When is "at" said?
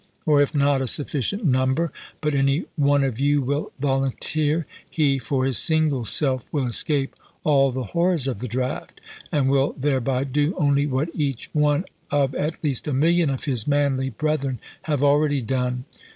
12.33-12.63